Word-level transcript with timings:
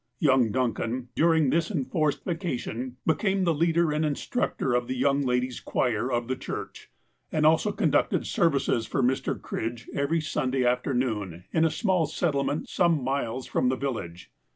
Young 0.17 0.51
Duncan, 0.51 1.09
during 1.13 1.51
this 1.51 1.69
enforced 1.69 2.23
vacation, 2.23 2.97
became 3.05 3.43
the 3.43 3.53
leader 3.53 3.91
and 3.91 4.03
instructor 4.03 4.73
of 4.73 4.87
the 4.87 4.95
young 4.95 5.21
ladies' 5.21 5.59
choir 5.59 6.11
of 6.11 6.27
the 6.27 6.35
church, 6.35 6.89
and 7.31 7.45
also 7.45 7.71
conducted 7.71 8.25
services 8.25 8.87
for 8.87 9.03
Mr. 9.03 9.39
Cridge 9.39 9.87
every 9.93 10.19
Sunday 10.19 10.65
afternoon 10.65 11.43
in 11.51 11.65
a 11.65 11.69
small 11.69 12.07
settlement 12.07 12.67
some 12.67 13.03
miles 13.03 13.45
from 13.45 13.69
the 13.69 13.77
village. 13.77 14.31